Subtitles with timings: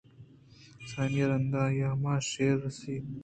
[0.89, 2.85] سیمی رندا آئی ءَ ہما شیر دیست